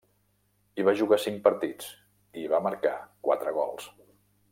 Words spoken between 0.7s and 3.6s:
Hi va jugar cinc partits, i hi va marcar quatre